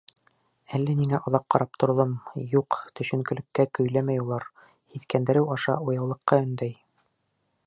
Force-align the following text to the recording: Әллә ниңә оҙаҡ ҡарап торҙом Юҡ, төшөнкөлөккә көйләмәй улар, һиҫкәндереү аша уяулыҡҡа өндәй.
Әллә 0.77 0.95
ниңә 1.01 1.19
оҙаҡ 1.31 1.45
ҡарап 1.55 1.77
торҙом 1.83 2.15
Юҡ, 2.55 2.79
төшөнкөлөккә 3.01 3.69
көйләмәй 3.79 4.25
улар, 4.27 4.51
һиҫкәндереү 4.97 5.49
аша 5.59 5.81
уяулыҡҡа 5.91 6.45
өндәй. 6.49 6.79